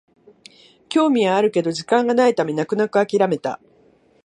[0.89, 3.59] 興味はあるけど時間がないため泣く泣くあきらめた